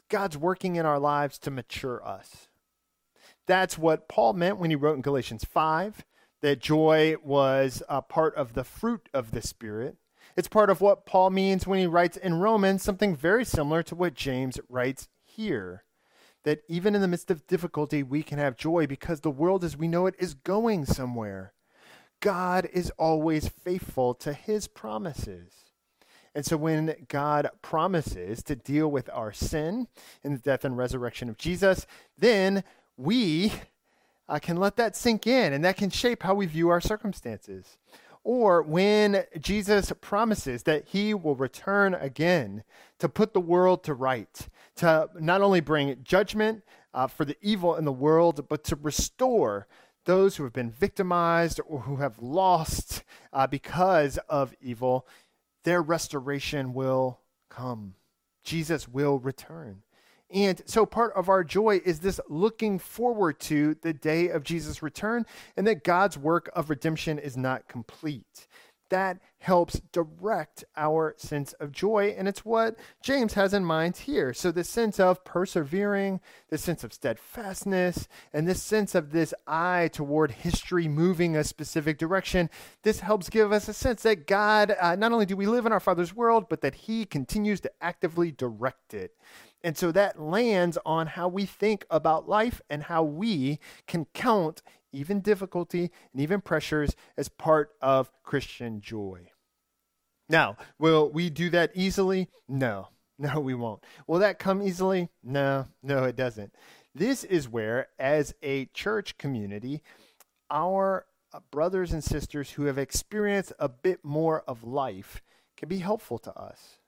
God's 0.08 0.38
working 0.38 0.76
in 0.76 0.86
our 0.86 1.00
lives 1.00 1.40
to 1.40 1.50
mature 1.50 2.06
us. 2.06 2.50
That's 3.48 3.77
what 3.77 4.07
Paul 4.07 4.33
meant 4.33 4.57
when 4.57 4.69
he 4.69 4.75
wrote 4.75 4.95
in 4.95 5.01
Galatians 5.01 5.43
5 5.43 6.03
that 6.41 6.60
joy 6.60 7.15
was 7.24 7.83
a 7.88 8.01
part 8.01 8.36
of 8.36 8.53
the 8.53 8.63
fruit 8.63 9.10
of 9.13 9.31
the 9.31 9.41
Spirit. 9.41 9.98
It's 10.36 10.48
part 10.48 10.69
of 10.69 10.81
what 10.81 11.05
Paul 11.05 11.29
means 11.29 11.67
when 11.67 11.79
he 11.79 11.88
writes 11.88 12.17
in 12.17 12.36
Romans 12.36 12.83
something 12.83 13.15
very 13.15 13.45
similar 13.45 13.83
to 13.83 13.95
what 13.95 14.13
James 14.13 14.60
writes 14.69 15.07
here. 15.24 15.83
That 16.43 16.63
even 16.67 16.95
in 16.95 17.01
the 17.01 17.07
midst 17.07 17.29
of 17.29 17.45
difficulty, 17.45 18.01
we 18.01 18.24
can 18.24 18.39
have 18.39 18.57
joy 18.57 18.88
because 18.88 19.21
the 19.21 19.29
world 19.29 19.63
as 19.63 19.77
we 19.77 19.88
know 19.88 20.07
it 20.07 20.15
is 20.17 20.33
going 20.33 20.86
somewhere. 20.86 21.53
God 22.19 22.67
is 22.71 22.91
always 22.98 23.48
faithful 23.48 24.13
to 24.15 24.33
his 24.33 24.67
promises. 24.67 25.65
And 26.33 26.45
so 26.45 26.55
when 26.55 26.95
God 27.10 27.50
promises 27.62 28.41
to 28.43 28.55
deal 28.55 28.89
with 28.89 29.10
our 29.13 29.33
sin 29.33 29.88
in 30.24 30.33
the 30.33 30.39
death 30.39 30.63
and 30.63 30.77
resurrection 30.77 31.29
of 31.29 31.38
Jesus, 31.38 31.86
then 32.17 32.63
we 32.98 33.53
uh, 34.29 34.39
can 34.39 34.57
let 34.57 34.75
that 34.77 34.95
sink 34.95 35.27
in 35.27 35.53
and 35.53 35.63
that 35.65 35.77
can 35.77 35.89
shape 35.89 36.24
how 36.24 36.33
we 36.33 36.45
view 36.45 36.69
our 36.69 36.81
circumstances 36.81 37.77
or 38.24 38.62
when 38.62 39.24
Jesus 39.39 39.91
promises 40.00 40.63
that 40.63 40.86
he 40.88 41.13
will 41.13 41.36
return 41.36 41.95
again 41.95 42.63
to 43.00 43.10
put 43.10 43.33
the 43.33 43.39
world 43.39 43.83
to 43.86 43.93
right, 43.93 44.48
to 44.75 45.10
not 45.19 45.41
only 45.41 45.60
bring 45.60 45.98
judgment 46.03 46.63
uh, 46.93 47.07
for 47.07 47.25
the 47.25 47.38
evil 47.41 47.75
in 47.75 47.86
the 47.86 47.91
world, 47.91 48.48
but 48.48 48.63
to 48.65 48.75
restore 48.75 49.67
those 50.05 50.36
who 50.36 50.43
have 50.43 50.53
been 50.53 50.71
victimized 50.71 51.60
or 51.67 51.81
who 51.81 51.98
have 51.98 52.19
lost 52.19 53.03
uh, 53.33 53.48
because 53.48 54.17
of 54.29 54.53
evil, 54.62 55.07
their 55.63 55.81
restoration 55.81 56.74
will 56.74 57.19
come. 57.50 57.95
Jesus 58.43 58.88
will 58.88 59.19
return. 59.19 59.83
And 60.34 60.62
so 60.66 60.86
part 60.86 61.14
of 61.14 61.30
our 61.30 61.44
joy 61.44 61.82
is 61.84 62.00
this 62.00 62.20
looking 62.30 62.80
forward 62.80 63.40
to 63.42 63.76
the 63.82 63.94
day 63.94 64.30
of 64.30 64.44
Jesus' 64.44 64.82
return 64.82 65.26
and 65.58 65.68
that 65.68 65.84
God's 65.84 66.18
work 66.18 66.50
of 66.56 66.70
redemption 66.70 67.20
is 67.20 67.36
not 67.36 67.68
complete. 67.68 68.48
That 68.91 69.19
helps 69.39 69.79
direct 69.93 70.65
our 70.75 71.15
sense 71.17 71.53
of 71.53 71.71
joy. 71.71 72.13
And 72.17 72.27
it's 72.27 72.43
what 72.45 72.77
James 73.01 73.33
has 73.36 73.53
in 73.53 73.63
mind 73.63 73.95
here. 73.95 74.33
So, 74.33 74.51
this 74.51 74.69
sense 74.69 75.00
of 75.00 75.24
persevering, 75.24 76.19
this 76.50 76.62
sense 76.62 76.83
of 76.83 76.91
steadfastness, 76.91 78.10
and 78.33 78.48
this 78.48 78.62
sense 78.62 78.93
of 78.93 79.12
this 79.12 79.33
eye 79.48 79.89
toward 79.93 80.31
history 80.31 80.89
moving 80.89 81.38
a 81.38 81.45
specific 81.45 81.98
direction, 81.98 82.50
this 82.83 83.00
helps 83.00 83.29
give 83.29 83.53
us 83.53 83.69
a 83.69 83.74
sense 83.74 84.03
that 84.03 84.27
God, 84.27 84.75
uh, 84.79 84.98
not 84.98 85.13
only 85.13 85.25
do 85.25 85.38
we 85.38 85.48
live 85.48 85.65
in 85.65 85.71
our 85.71 85.79
Father's 85.79 86.13
world, 86.13 86.48
but 86.50 86.60
that 86.60 86.75
He 86.75 87.05
continues 87.05 87.62
to 87.62 87.71
actively 87.81 88.29
direct 88.29 88.93
it. 88.93 89.15
And 89.63 89.77
so 89.77 89.91
that 89.93 90.21
lands 90.21 90.77
on 90.86 91.07
how 91.07 91.29
we 91.29 91.45
think 91.45 91.86
about 91.89 92.27
life 92.27 92.62
and 92.69 92.83
how 92.83 93.03
we 93.03 93.60
can 93.88 94.05
count 94.13 94.62
even 94.91 95.21
difficulty 95.21 95.91
and 96.12 96.21
even 96.21 96.41
pressures 96.41 96.95
as 97.17 97.29
part 97.29 97.71
of 97.81 98.12
Christian 98.24 98.81
joy. 98.81 99.31
Now, 100.29 100.57
will 100.79 101.10
we 101.10 101.29
do 101.29 101.50
that 101.50 101.71
easily? 101.75 102.29
No, 102.48 102.88
no, 103.19 103.39
we 103.39 103.53
won't. 103.53 103.83
Will 104.07 104.19
that 104.19 104.39
come 104.39 104.62
easily? 104.62 105.10
No, 105.24 105.67
no, 105.83 106.03
it 106.05 106.15
doesn't. 106.15 106.53
This 106.93 107.24
is 107.24 107.48
where, 107.48 107.88
as 108.00 108.33
a 108.41 108.65
church 108.67 109.17
community, 109.17 109.81
our 110.50 111.05
uh, 111.33 111.39
brothers 111.51 111.93
and 111.93 112.03
sisters 112.03 112.51
who 112.51 112.65
have 112.65 112.77
experienced 112.77 113.53
a 113.60 113.69
bit 113.69 114.03
more 114.03 114.43
of 114.48 114.63
life 114.63 115.21
can 115.55 115.69
be 115.69 115.79
helpful 115.79 116.17
to 116.19 116.33
us. 116.38 116.81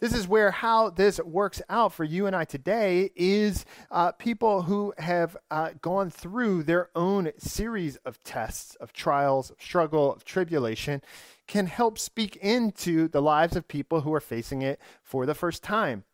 This 0.00 0.14
is 0.14 0.26
where 0.26 0.50
how 0.50 0.88
this 0.88 1.20
works 1.20 1.60
out 1.68 1.92
for 1.92 2.04
you 2.04 2.26
and 2.26 2.34
I 2.34 2.46
today 2.46 3.10
is 3.14 3.66
uh, 3.90 4.12
people 4.12 4.62
who 4.62 4.94
have 4.96 5.36
uh, 5.50 5.72
gone 5.82 6.08
through 6.08 6.62
their 6.62 6.88
own 6.94 7.32
series 7.36 7.96
of 7.96 8.22
tests, 8.24 8.76
of 8.76 8.94
trials, 8.94 9.50
of 9.50 9.60
struggle, 9.60 10.14
of 10.14 10.24
tribulation, 10.24 11.02
can 11.46 11.66
help 11.66 11.98
speak 11.98 12.36
into 12.36 13.08
the 13.08 13.20
lives 13.20 13.56
of 13.56 13.68
people 13.68 14.00
who 14.00 14.14
are 14.14 14.20
facing 14.20 14.62
it 14.62 14.80
for 15.02 15.26
the 15.26 15.34
first 15.34 15.62
time. 15.62 16.04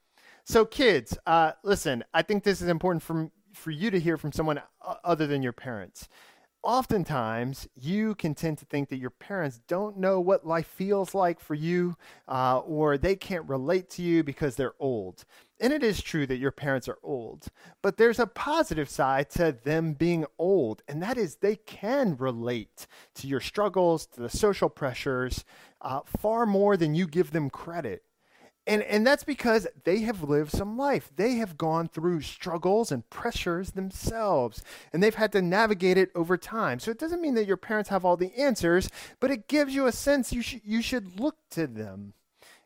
So, 0.44 0.64
kids, 0.64 1.16
uh, 1.24 1.52
listen, 1.62 2.02
I 2.12 2.22
think 2.22 2.42
this 2.42 2.60
is 2.60 2.68
important 2.68 3.04
for, 3.04 3.30
for 3.52 3.70
you 3.70 3.92
to 3.92 4.00
hear 4.00 4.16
from 4.16 4.32
someone 4.32 4.60
other 5.04 5.28
than 5.28 5.44
your 5.44 5.52
parents 5.52 6.08
oftentimes 6.66 7.68
you 7.80 8.16
can 8.16 8.34
tend 8.34 8.58
to 8.58 8.64
think 8.64 8.88
that 8.88 8.98
your 8.98 9.10
parents 9.10 9.60
don't 9.68 9.96
know 9.96 10.20
what 10.20 10.44
life 10.44 10.66
feels 10.66 11.14
like 11.14 11.38
for 11.38 11.54
you 11.54 11.96
uh, 12.26 12.58
or 12.58 12.98
they 12.98 13.14
can't 13.14 13.48
relate 13.48 13.88
to 13.88 14.02
you 14.02 14.24
because 14.24 14.56
they're 14.56 14.74
old. 14.80 15.24
And 15.60 15.72
it 15.72 15.84
is 15.84 16.02
true 16.02 16.26
that 16.26 16.38
your 16.38 16.50
parents 16.50 16.88
are 16.88 16.98
old, 17.04 17.46
but 17.82 17.96
there's 17.96 18.18
a 18.18 18.26
positive 18.26 18.90
side 18.90 19.30
to 19.30 19.52
them 19.52 19.94
being 19.94 20.26
old, 20.38 20.82
and 20.86 21.02
that 21.02 21.16
is 21.16 21.36
they 21.36 21.56
can 21.56 22.16
relate 22.16 22.86
to 23.14 23.26
your 23.26 23.40
struggles, 23.40 24.04
to 24.06 24.20
the 24.20 24.28
social 24.28 24.68
pressures, 24.68 25.44
uh, 25.80 26.00
far 26.04 26.44
more 26.44 26.76
than 26.76 26.94
you 26.94 27.06
give 27.06 27.30
them 27.30 27.48
credit. 27.48 28.02
And, 28.66 28.82
and 28.82 29.06
that's 29.06 29.22
because 29.22 29.66
they 29.84 30.00
have 30.00 30.24
lived 30.24 30.50
some 30.50 30.76
life. 30.76 31.10
They 31.14 31.34
have 31.34 31.56
gone 31.56 31.88
through 31.88 32.22
struggles 32.22 32.90
and 32.90 33.08
pressures 33.10 33.72
themselves, 33.72 34.62
and 34.92 35.02
they've 35.02 35.14
had 35.14 35.32
to 35.32 35.42
navigate 35.42 35.96
it 35.96 36.10
over 36.14 36.36
time. 36.36 36.80
So 36.80 36.90
it 36.90 36.98
doesn't 36.98 37.20
mean 37.22 37.34
that 37.34 37.46
your 37.46 37.56
parents 37.56 37.90
have 37.90 38.04
all 38.04 38.16
the 38.16 38.34
answers, 38.36 38.88
but 39.20 39.30
it 39.30 39.46
gives 39.46 39.74
you 39.74 39.86
a 39.86 39.92
sense 39.92 40.32
you, 40.32 40.42
sh- 40.42 40.56
you 40.64 40.82
should 40.82 41.20
look 41.20 41.36
to 41.50 41.66
them 41.66 42.14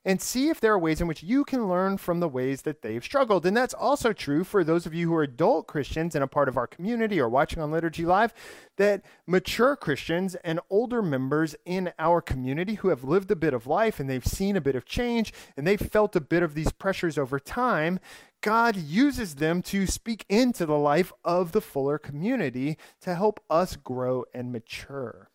and 0.05 0.21
see 0.21 0.49
if 0.49 0.61
there 0.61 0.73
are 0.73 0.79
ways 0.79 1.01
in 1.01 1.07
which 1.07 1.23
you 1.23 1.45
can 1.45 1.69
learn 1.69 1.99
from 1.99 2.21
the 2.21 2.29
ways 2.29 2.63
that 2.63 2.81
they've 2.81 3.05
struggled. 3.05 3.45
And 3.45 3.55
that's 3.57 3.75
also 3.75 4.13
true 4.13 4.45
for 4.45 4.65
those 4.65 4.87
of 4.87 4.95
you 4.95 5.09
who 5.09 5.15
are 5.15 5.23
adult 5.23 5.67
Christians 5.67 6.15
and 6.15 6.25
a 6.25 6.29
part 6.29 6.49
of 6.49 6.57
our 6.57 6.67
community 6.67 7.21
or 7.21 7.29
watching 7.29 7.63
on 7.63 7.71
Liturgy 7.71 8.07
Live, 8.07 8.33
that 8.79 9.03
mature 9.27 9.77
Christians 9.77 10.37
and 10.37 10.59
older 10.71 11.03
members 11.03 11.55
in 11.67 11.93
our 11.99 12.23
community 12.23 12.75
who 12.75 12.89
have 12.89 13.05
lived 13.05 13.31
a 13.31 13.37
bit 13.37 13.53
of 13.53 13.67
life 13.67 14.01
and 14.01 14.09
they've 14.09 14.27
seen 14.27 14.57
a 14.57 14.61
bit 14.61 14.75
of 14.75 14.87
change 14.87 15.35
and 15.57 15.67
they've 15.67 15.81
felt 15.81 16.17
a 16.17 16.21
bit 16.21 16.43
of 16.43 16.55
these 16.55 16.73
pressures 16.73 17.19
over 17.19 17.39
time. 17.39 18.01
God 18.41 18.77
uses 18.77 19.35
them 19.35 19.61
to 19.65 19.87
speak 19.87 20.25
into 20.31 20.65
the 20.65 20.79
life 20.79 21.13
of 21.25 21.53
the 21.53 21.61
fuller 21.61 21.99
community 21.99 22.79
to 23.03 23.15
help 23.15 23.39
us 23.51 23.77
grow 23.77 24.25
and 24.33 24.51
mature. 24.51 25.29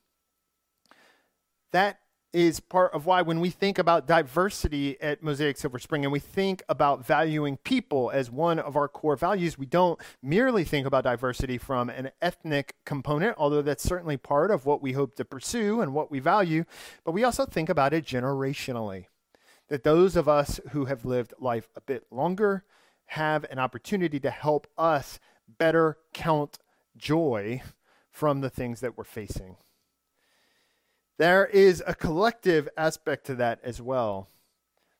That 1.71 1.99
is 2.35 2.59
part 2.59 2.93
of 2.93 3.05
why 3.05 3.21
when 3.21 3.39
we 3.39 3.49
think 3.49 3.79
about 3.79 4.05
diversity 4.05 5.01
at 5.01 5.23
Mosaic 5.23 5.55
Silver 5.55 5.79
Spring 5.79 6.03
and 6.03 6.11
we 6.11 6.19
think 6.19 6.61
about 6.67 7.05
valuing 7.05 7.55
people 7.55 8.11
as 8.11 8.29
one 8.29 8.59
of 8.59 8.75
our 8.75 8.89
core 8.89 9.15
values, 9.15 9.57
we 9.57 9.65
don't 9.65 9.97
merely 10.21 10.65
think 10.65 10.85
about 10.85 11.05
diversity 11.05 11.57
from 11.57 11.89
an 11.89 12.11
ethnic 12.21 12.75
component, 12.83 13.37
although 13.37 13.61
that's 13.61 13.83
certainly 13.83 14.17
part 14.17 14.51
of 14.51 14.65
what 14.65 14.81
we 14.81 14.91
hope 14.91 15.15
to 15.15 15.23
pursue 15.23 15.79
and 15.79 15.93
what 15.93 16.11
we 16.11 16.19
value, 16.19 16.65
but 17.05 17.13
we 17.13 17.23
also 17.23 17.45
think 17.45 17.69
about 17.69 17.93
it 17.93 18.05
generationally. 18.05 19.05
That 19.69 19.85
those 19.85 20.17
of 20.17 20.27
us 20.27 20.59
who 20.71 20.85
have 20.85 21.05
lived 21.05 21.33
life 21.39 21.69
a 21.73 21.81
bit 21.81 22.03
longer 22.11 22.65
have 23.05 23.45
an 23.49 23.59
opportunity 23.59 24.19
to 24.19 24.29
help 24.29 24.67
us 24.77 25.19
better 25.57 25.99
count 26.13 26.59
joy 26.97 27.61
from 28.11 28.41
the 28.41 28.49
things 28.49 28.81
that 28.81 28.97
we're 28.97 29.05
facing. 29.05 29.55
There 31.17 31.45
is 31.45 31.81
a 31.87 31.95
collective 31.95 32.67
aspect 32.75 33.25
to 33.27 33.35
that 33.35 33.59
as 33.63 33.81
well. 33.81 34.27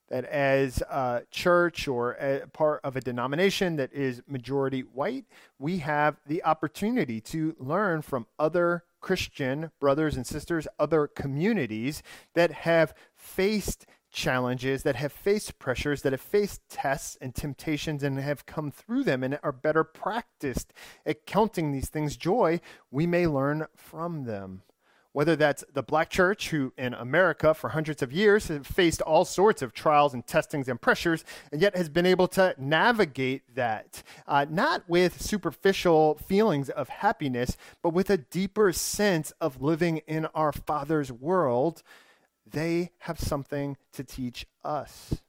That 0.09 0.23
as 0.25 0.81
a 0.83 1.23
church 1.31 1.87
or 1.87 2.11
a 2.13 2.47
part 2.53 2.79
of 2.83 2.95
a 2.95 3.01
denomination 3.01 3.75
that 3.77 3.91
is 3.91 4.21
majority 4.27 4.81
white, 4.81 5.25
we 5.59 5.79
have 5.79 6.17
the 6.25 6.43
opportunity 6.43 7.19
to 7.21 7.55
learn 7.59 8.01
from 8.01 8.27
other 8.37 8.83
Christian 9.01 9.71
brothers 9.79 10.15
and 10.15 10.25
sisters, 10.25 10.67
other 10.79 11.07
communities 11.07 12.01
that 12.33 12.51
have 12.51 12.93
faced 13.15 13.87
challenges, 14.11 14.83
that 14.83 14.95
have 14.95 15.11
faced 15.11 15.59
pressures, 15.59 16.03
that 16.03 16.13
have 16.13 16.21
faced 16.21 16.61
tests 16.69 17.17
and 17.19 17.35
temptations 17.35 18.03
and 18.03 18.17
have 18.19 18.45
come 18.45 18.71
through 18.71 19.03
them 19.03 19.23
and 19.23 19.37
are 19.43 19.51
better 19.51 19.83
practiced 19.83 20.71
at 21.05 21.25
counting 21.25 21.71
these 21.71 21.89
things 21.89 22.15
joy, 22.15 22.61
we 22.89 23.05
may 23.05 23.27
learn 23.27 23.65
from 23.75 24.23
them 24.23 24.61
whether 25.15 25.37
that's 25.37 25.63
the 25.71 25.81
black 25.81 26.09
church, 26.09 26.49
who 26.49 26.73
in 26.77 26.93
America 26.93 27.53
for 27.53 27.69
hundreds 27.69 28.01
of 28.01 28.11
years 28.11 28.49
have 28.49 28.67
faced 28.67 29.01
all 29.03 29.23
sorts 29.23 29.61
of 29.61 29.71
trials 29.71 30.13
and 30.13 30.27
testings 30.27 30.67
and 30.67 30.81
pressures, 30.81 31.23
and 31.53 31.61
yet 31.61 31.73
has 31.73 31.87
been 31.87 32.05
able 32.05 32.27
to 32.27 32.53
navigate 32.57 33.41
that, 33.55 34.03
uh, 34.27 34.45
not 34.49 34.83
with 34.89 35.21
superficial 35.21 36.15
feelings 36.15 36.69
of 36.69 36.89
happiness, 36.89 37.55
but 37.81 37.91
with 37.91 38.09
a 38.09 38.17
deeper 38.17 38.73
sense 38.73 39.31
of 39.39 39.61
living 39.61 40.01
in 40.05 40.25
our 40.35 40.51
Father's 40.51 41.13
world. 41.13 41.81
They 42.45 42.91
have 42.97 43.17
something 43.17 43.77
to 43.93 44.03
teach 44.03 44.45
us. 44.65 45.21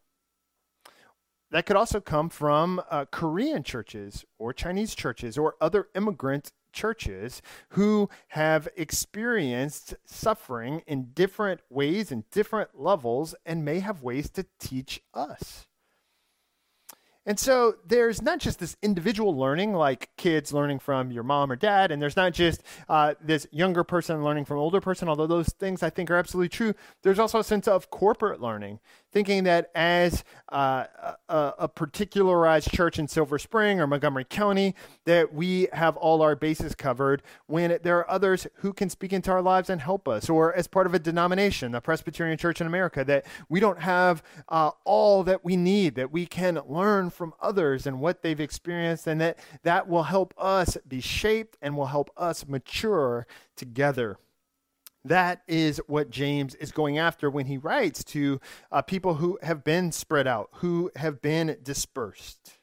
That 1.53 1.65
could 1.65 1.77
also 1.77 2.01
come 2.01 2.29
from 2.29 2.83
uh, 2.91 3.05
Korean 3.05 3.63
churches 3.63 4.25
or 4.37 4.53
Chinese 4.53 4.97
churches 4.97 5.39
or 5.39 5.55
other 5.61 5.87
immigrant 5.95 6.51
churches 6.77 7.43
who 7.71 8.09
have 8.29 8.69
experienced 8.77 9.95
suffering 10.05 10.83
in 10.87 11.11
different 11.15 11.61
ways 11.71 12.13
and 12.13 12.31
different 12.31 12.71
levels 12.79 13.35
and 13.45 13.65
may 13.65 13.81
have 13.81 14.03
ways 14.03 14.31
to 14.31 14.47
teach 14.61 15.01
us. 15.13 15.67
And 17.29 17.41
so 17.41 17.75
there's 17.85 18.23
not 18.23 18.39
just 18.39 18.61
this 18.61 18.77
individual 18.83 19.37
learning, 19.37 19.73
like 19.73 20.11
kids 20.17 20.53
learning 20.53 20.79
from 20.79 21.11
your 21.11 21.25
mom 21.25 21.51
or 21.51 21.57
dad, 21.57 21.91
and 21.91 22.01
there's 22.01 22.15
not 22.15 22.33
just 22.33 22.63
uh, 22.89 23.15
this 23.21 23.49
younger 23.51 23.83
person 23.83 24.23
learning 24.23 24.45
from 24.45 24.59
older 24.59 24.81
person, 24.81 25.09
although 25.09 25.27
those 25.27 25.49
things 25.49 25.83
I 25.83 25.91
think 25.91 26.09
are 26.09 26.17
absolutely 26.17 26.51
true. 26.51 26.73
There's 27.03 27.19
also 27.19 27.41
a 27.41 27.45
sense 27.45 27.67
of 27.67 27.91
corporate 27.91 28.41
learning, 28.41 28.79
thinking 29.17 29.45
that 29.45 29.71
as 29.75 30.25
uh, 30.53 30.85
a, 31.31 31.53
a, 31.61 31.69
particularized 31.69 32.71
church 32.71 32.99
in 32.99 33.09
Silver 33.09 33.39
Spring 33.39 33.81
or 33.81 33.87
Montgomery 33.87 34.27
County, 34.29 34.75
that 35.07 35.33
we 35.33 35.69
have 35.73 35.97
all 35.97 36.21
our 36.21 36.37
bases 36.37 36.75
covered 36.75 37.23
when 37.47 37.79
there 37.83 37.97
are 37.97 38.11
others 38.11 38.47
who 38.57 38.75
can 38.75 38.91
speak 38.91 39.15
into 39.15 39.31
our 39.31 39.41
lives 39.41 39.71
and 39.71 39.81
help 39.81 40.07
us, 40.07 40.29
or 40.29 40.55
as 40.55 40.67
part 40.67 40.87
of 40.87 40.93
a 40.93 40.99
denomination, 40.99 41.73
the 41.73 41.81
Presbyterian 41.81 42.37
Church 42.37 42.61
in 42.61 42.67
America, 42.67 43.07
that 43.07 43.25
we 43.49 43.59
don't 43.59 43.81
have 43.81 44.23
uh, 44.51 44.73
all 44.85 45.25
that 45.25 45.43
we 45.43 45.57
need, 45.57 45.95
that 45.95 46.13
we 46.13 46.27
can 46.27 46.61
learn 46.69 47.09
from 47.09 47.33
others 47.41 47.87
and 47.87 47.99
what 48.01 48.21
they've 48.21 48.39
experienced, 48.39 49.07
and 49.07 49.19
that 49.19 49.39
that 49.63 49.89
will 49.89 50.03
help 50.03 50.35
us 50.37 50.77
be 50.87 51.01
shaped 51.01 51.57
and 51.63 51.75
will 51.75 51.87
help 51.87 52.11
us 52.19 52.47
mature 52.47 53.27
together. 53.57 54.19
That 55.07 55.43
is 55.47 55.81
what 55.87 56.11
James 56.11 56.57
is 56.57 56.73
going 56.73 56.99
after 56.99 57.31
when 57.31 57.47
he 57.47 57.59
writes 57.59 58.03
to 58.05 58.41
uh, 58.73 58.83
people 58.83 59.15
who 59.15 59.39
have 59.41 59.63
been 59.63 59.93
spread 59.93 60.27
out, 60.27 60.49
who 60.55 60.91
have 60.97 61.23
been 61.23 61.59
dispersed. 61.63 62.59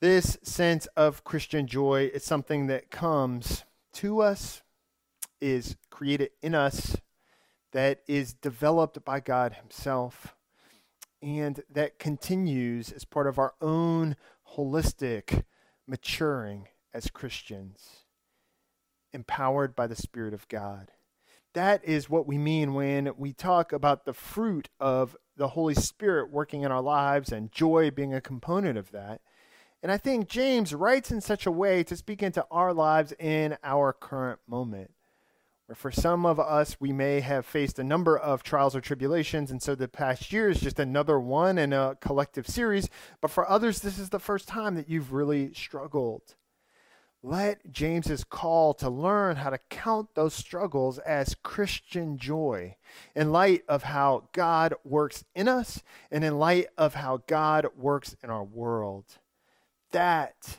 This 0.00 0.38
sense 0.42 0.86
of 0.96 1.24
Christian 1.24 1.66
joy 1.66 2.10
is 2.14 2.24
something 2.24 2.68
that 2.68 2.90
comes 2.90 3.64
to 3.94 4.22
us, 4.22 4.62
is 5.42 5.76
created 5.90 6.30
in 6.40 6.54
us, 6.54 6.96
that 7.72 8.00
is 8.08 8.32
developed 8.32 9.04
by 9.04 9.20
God 9.20 9.52
Himself, 9.52 10.34
and 11.20 11.62
that 11.70 11.98
continues 11.98 12.90
as 12.90 13.04
part 13.04 13.26
of 13.26 13.38
our 13.38 13.52
own 13.60 14.16
holistic 14.56 15.44
maturing 15.86 16.68
as 16.94 17.10
Christians 17.10 18.01
empowered 19.12 19.74
by 19.74 19.86
the 19.86 19.96
Spirit 19.96 20.34
of 20.34 20.48
God. 20.48 20.90
That 21.54 21.84
is 21.84 22.08
what 22.08 22.26
we 22.26 22.38
mean 22.38 22.72
when 22.74 23.12
we 23.16 23.32
talk 23.32 23.72
about 23.72 24.04
the 24.04 24.14
fruit 24.14 24.70
of 24.80 25.16
the 25.36 25.48
Holy 25.48 25.74
Spirit 25.74 26.30
working 26.30 26.62
in 26.62 26.72
our 26.72 26.80
lives 26.80 27.30
and 27.30 27.52
joy 27.52 27.90
being 27.90 28.14
a 28.14 28.20
component 28.20 28.78
of 28.78 28.90
that. 28.92 29.20
And 29.82 29.90
I 29.90 29.98
think 29.98 30.28
James 30.28 30.74
writes 30.74 31.10
in 31.10 31.20
such 31.20 31.44
a 31.44 31.50
way 31.50 31.82
to 31.84 31.96
speak 31.96 32.22
into 32.22 32.46
our 32.50 32.72
lives 32.72 33.12
in 33.18 33.58
our 33.64 33.92
current 33.92 34.40
moment. 34.46 34.92
Where 35.66 35.76
for 35.76 35.90
some 35.90 36.24
of 36.24 36.38
us, 36.40 36.76
we 36.80 36.92
may 36.92 37.20
have 37.20 37.44
faced 37.44 37.78
a 37.78 37.84
number 37.84 38.16
of 38.16 38.42
trials 38.42 38.76
or 38.76 38.80
tribulations, 38.80 39.50
and 39.50 39.62
so 39.62 39.74
the 39.74 39.88
past 39.88 40.32
year 40.32 40.48
is 40.48 40.60
just 40.60 40.78
another 40.78 41.18
one 41.18 41.58
in 41.58 41.72
a 41.72 41.96
collective 42.00 42.48
series. 42.48 42.88
But 43.20 43.30
for 43.30 43.48
others, 43.48 43.80
this 43.80 43.98
is 43.98 44.10
the 44.10 44.18
first 44.18 44.48
time 44.48 44.74
that 44.76 44.88
you've 44.88 45.12
really 45.12 45.52
struggled. 45.54 46.34
Let 47.24 47.70
James's 47.70 48.24
call 48.24 48.74
to 48.74 48.90
learn 48.90 49.36
how 49.36 49.50
to 49.50 49.58
count 49.70 50.14
those 50.14 50.34
struggles 50.34 50.98
as 50.98 51.36
Christian 51.42 52.18
joy 52.18 52.76
in 53.14 53.30
light 53.30 53.62
of 53.68 53.84
how 53.84 54.28
God 54.32 54.74
works 54.84 55.24
in 55.32 55.46
us 55.46 55.84
and 56.10 56.24
in 56.24 56.40
light 56.40 56.66
of 56.76 56.94
how 56.94 57.22
God 57.28 57.68
works 57.76 58.16
in 58.24 58.30
our 58.30 58.42
world. 58.42 59.04
That 59.92 60.58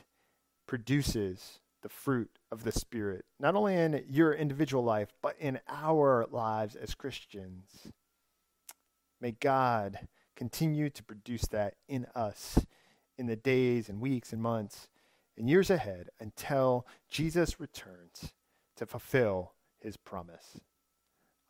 produces 0.66 1.60
the 1.82 1.90
fruit 1.90 2.30
of 2.50 2.64
the 2.64 2.72
Spirit, 2.72 3.26
not 3.38 3.54
only 3.54 3.74
in 3.74 4.02
your 4.08 4.32
individual 4.32 4.82
life, 4.82 5.12
but 5.20 5.36
in 5.38 5.60
our 5.68 6.26
lives 6.30 6.76
as 6.76 6.94
Christians. 6.94 7.92
May 9.20 9.32
God 9.32 10.08
continue 10.34 10.88
to 10.88 11.02
produce 11.02 11.46
that 11.48 11.74
in 11.88 12.06
us 12.14 12.64
in 13.18 13.26
the 13.26 13.36
days 13.36 13.90
and 13.90 14.00
weeks 14.00 14.32
and 14.32 14.40
months 14.40 14.88
in 15.36 15.48
years 15.48 15.70
ahead 15.70 16.08
until 16.20 16.86
Jesus 17.10 17.60
returns 17.60 18.34
to 18.76 18.86
fulfill 18.86 19.54
his 19.80 19.96
promise. 19.96 20.60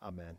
Amen. 0.01 0.37